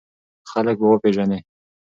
خلک 0.51 0.75
به 0.81 0.85
وپېژنې! 0.89 1.39